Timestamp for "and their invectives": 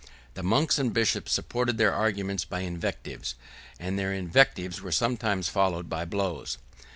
3.79-4.81